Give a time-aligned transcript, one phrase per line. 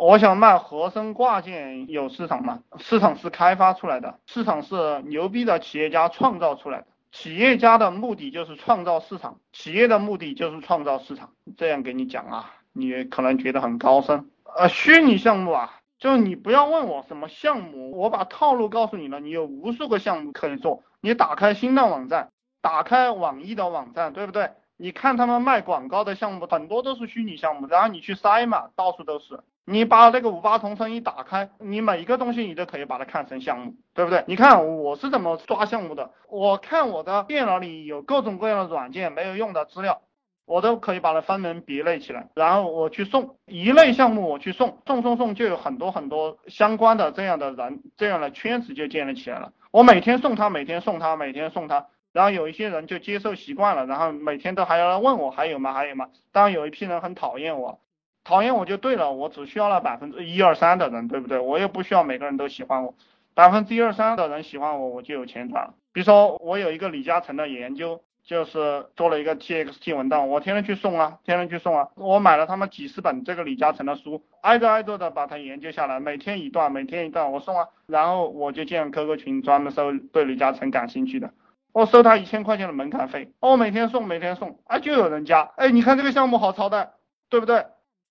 [0.00, 2.62] 我想卖合生挂件，有市场吗？
[2.78, 6.86] 市场是开发出来的，市场是牛逼的企业家创造出来的。
[7.10, 11.30] 企业家的目的就是创造市场，企业的目的就是创造市场。
[11.56, 14.30] 这样给你讲啊，你可能觉得很高深。
[14.56, 19.18] 呃，虚拟项目啊，就是你不要问我什么项目，我把套路告诉你了。
[19.18, 22.30] 你有无数个项目可以做，你打开新浪网站，
[22.60, 24.50] 打开网易的网站，对不对？
[24.80, 29.40] 你看他们卖广告的项目，很多都是虚拟项目，然后你去筛嘛，到处都是。
[29.64, 34.24] 你把那个五八同城一打开，你每一个东西你都可以把它看成项目，对不对？
[34.26, 36.10] 你看我是怎么抓项目的？
[36.30, 40.00] 我看我的电脑里有各种各样的软件没有用的资料，
[40.46, 49.52] 我都可以把它分门别类起来，然后我去送一类项目，我去送送送送，就有很多很多相关的这样的人，这样的圈子就建立起来了。
[49.70, 55.72] 我每天送他，每天送他，每天送他，然后有一些人就接受习惯了，然后每天都还要来问我还有吗？
[55.72, 56.08] 还有吗？
[56.32, 57.78] 当然有一批人很讨厌我。
[58.24, 61.38] 讨厌我就对了，我只需要那百分之一二三的人，对不对？
[61.38, 62.92] 我也不需要每个人都喜欢我，
[63.34, 65.74] 百分之一二三的人喜欢我，我就有钱赚了。
[65.92, 71.90] 比如说我有一个李嘉诚的研究，就是做了一个 TXT 文档，我天天去送啊，天天去送啊。
[71.94, 77.68] 我买了他们几十本这个李嘉诚的书，挨着挨着的把它研究下来，每天一段，每天一段，我送啊。
[77.86, 81.32] 然后我就建 QQ 群，专门收对李嘉诚感兴趣的，
[81.78, 86.94] 我收他一千块钱的门槛费，我每天送，每天送，啊，就有人加，哎，你看这个项目好操蛋，
[87.30, 87.66] 对不对？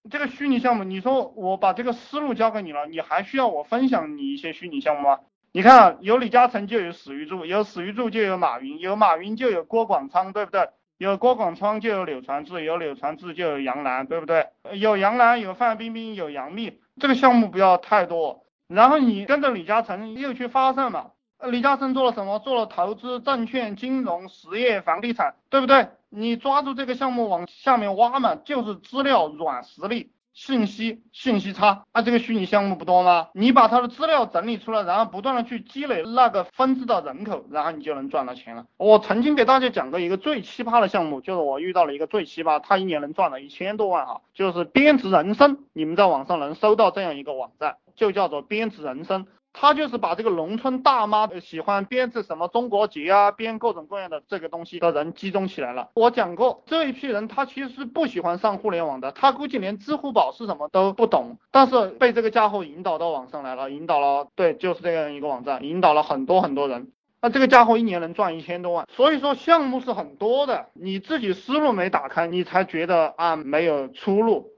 [0.10, 5.20] 这个虚拟项目，你说我把这个思路交给你了，你还需要我分享你一些虚拟项目吗？
[5.52, 10.70] 你看，有李嘉诚就有史玉柱，有史玉柱就有马云，有马云就有郭广昌，对不对？
[10.98, 14.48] 有郭广昌就有柳传志，有柳传志就有杨澜，对不对？
[14.76, 18.45] 有杨澜，有范冰冰，有杨幂，这个项目不要太多。
[18.70, 21.12] 然后你跟着李嘉诚又去发散了？
[21.46, 22.40] 李嘉诚做了什么？
[22.40, 25.90] 做了投资、证券、金融、实业、房地产，对不对？
[26.10, 32.02] 你抓住这个项目往下面挖嘛，就是资料、软实力、信息、信息差啊。
[32.02, 33.28] 这个虚拟项目不多吗？
[33.34, 38.66] 你把它的资料整理出来，然后不断的去积累那个分支的人口，然后你就能赚到钱了。
[38.78, 45.66] 我曾经给大家讲过一个最奇葩的项目，就是我遇到了一个最奇葩，他一年能赚了一千多万哈，就是编织人生。
[45.73, 49.28] 你们在网上能搜到这样一个网站，就叫做编织人生。
[49.60, 55.90] 他就是把这个农村大妈喜欢编制什么中国结啊，编各种各样的这个东西的人集中起来了。
[55.95, 66.92] 我讲过，这一批人他其实是不喜欢上互联网的，他估计连支付宝是什么都不懂，但是被这个家伙引导到网上来了，引导了，对，就是这样一个网站，引导了很多很多人。
[67.20, 74.52] 那这个家伙一年能赚一千多万，所以说项目是很多的，你自己思路没打开，你才觉得啊没有出路。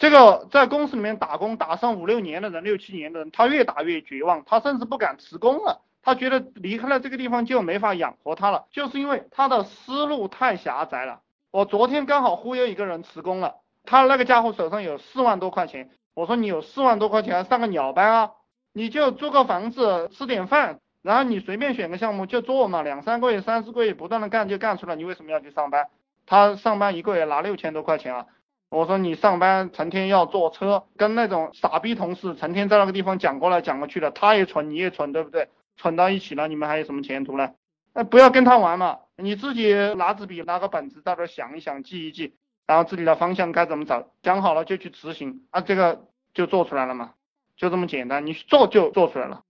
[0.00, 5.82] 这个在公司里面打工打上五六年的人，六七年的人，他越打越绝望，他甚至不敢辞工了。
[6.02, 11.20] 他觉得离开了这个地方就没法养活他了，就是因为他的思路太狭窄了。
[11.50, 18.30] 我昨天刚好忽悠一个人辞工了，他那个家伙手上有四万多块钱，我说你有四万多块钱上个鸟班啊，
[18.72, 25.88] 你就租个房子吃点饭，然后你随便选个项目就做嘛，两三个月、三四个月不断的干就干出来，你为什么要去上班？
[26.24, 28.26] 他上班一个月拿六千多块钱啊。
[28.70, 35.48] 我说你上班成天要坐车，跟那种傻逼同事成天在那个地方讲过来讲过去的，他也蠢你也蠢，对不对？
[35.76, 37.52] 蠢到一起了，你们还有什么前途呢？
[37.92, 47.14] 那，不要跟他玩嘛，你自己拿支笔拿个本子在这想一想，记一记，然后自己的方向该怎么找，想好了就去执行，啊，这个就做出来了嘛，
[47.56, 49.42] 就这么简单，你做就做出来了。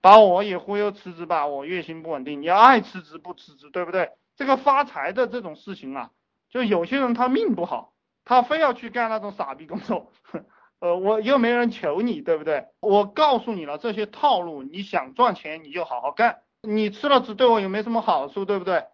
[0.00, 4.12] 把我也忽悠辞职吧，我月薪不稳定，你爱辞职不辞职，对不对？
[4.34, 6.10] 这个发财的这种事情啊。
[6.56, 7.92] 就有些人他命不好，
[8.24, 10.10] 他非要去干那种傻逼工作，
[10.80, 12.68] 呃，我又没人求你，对不对？
[12.80, 18.86] 我告诉你了这些套路，你想赚钱你就好好干，你吃了只对我也没什么好处，对不对？